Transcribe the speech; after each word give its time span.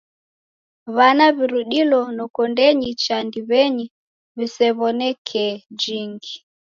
W'ana 0.95 1.25
w'arudilo 1.37 2.01
nokondenyi 2.17 2.89
cha 3.03 3.17
ndiw'enyi 3.25 3.85
w'isew'oneke 4.37 5.45
jingi. 5.79 6.33